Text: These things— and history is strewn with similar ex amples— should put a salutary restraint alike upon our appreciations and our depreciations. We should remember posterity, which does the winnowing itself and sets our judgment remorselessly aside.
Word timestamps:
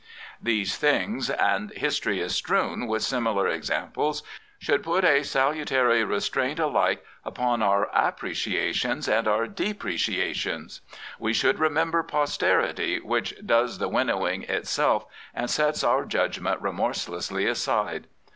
These 0.41 0.77
things— 0.77 1.29
and 1.29 1.69
history 1.73 2.19
is 2.21 2.33
strewn 2.33 2.87
with 2.87 3.03
similar 3.03 3.47
ex 3.47 3.69
amples— 3.69 4.23
should 4.57 4.81
put 4.81 5.03
a 5.05 5.21
salutary 5.21 6.03
restraint 6.03 6.57
alike 6.57 7.05
upon 7.23 7.61
our 7.61 7.87
appreciations 7.93 9.07
and 9.07 9.27
our 9.27 9.45
depreciations. 9.45 10.81
We 11.19 11.33
should 11.33 11.59
remember 11.59 12.01
posterity, 12.01 12.99
which 12.99 13.35
does 13.45 13.77
the 13.77 13.89
winnowing 13.89 14.41
itself 14.41 15.05
and 15.35 15.51
sets 15.51 15.83
our 15.83 16.03
judgment 16.05 16.59
remorselessly 16.63 17.45
aside. 17.45 18.07